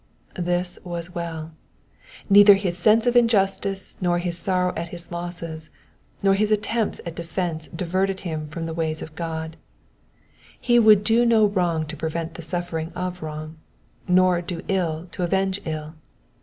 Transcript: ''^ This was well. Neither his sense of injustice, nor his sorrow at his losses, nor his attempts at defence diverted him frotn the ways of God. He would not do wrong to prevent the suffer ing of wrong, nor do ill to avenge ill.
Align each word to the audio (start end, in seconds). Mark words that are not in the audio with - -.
''^ 0.35 0.43
This 0.43 0.79
was 0.83 1.13
well. 1.13 1.51
Neither 2.27 2.55
his 2.55 2.75
sense 2.75 3.05
of 3.05 3.15
injustice, 3.15 3.97
nor 4.01 4.17
his 4.17 4.35
sorrow 4.35 4.73
at 4.75 4.89
his 4.89 5.11
losses, 5.11 5.69
nor 6.23 6.33
his 6.33 6.51
attempts 6.51 6.99
at 7.05 7.13
defence 7.13 7.67
diverted 7.67 8.21
him 8.21 8.47
frotn 8.49 8.65
the 8.65 8.73
ways 8.73 9.03
of 9.03 9.13
God. 9.13 9.57
He 10.59 10.79
would 10.79 11.01
not 11.07 11.27
do 11.29 11.45
wrong 11.45 11.85
to 11.85 11.95
prevent 11.95 12.33
the 12.33 12.41
suffer 12.41 12.79
ing 12.79 12.91
of 12.93 13.21
wrong, 13.21 13.57
nor 14.07 14.41
do 14.41 14.63
ill 14.67 15.07
to 15.11 15.21
avenge 15.21 15.61
ill. 15.65 15.93